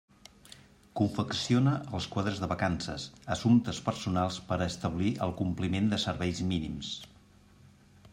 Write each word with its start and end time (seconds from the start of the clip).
Confecciona 0.99 1.73
els 1.97 2.07
quadres 2.15 2.41
de 2.43 2.49
vacances, 2.53 3.05
assumptes 3.35 3.81
personals 3.89 4.39
per 4.49 4.57
a 4.59 4.69
establir 4.73 5.11
el 5.27 5.35
compliment 5.43 5.93
de 5.93 6.01
serveis 6.05 6.43
mínims. 6.55 6.91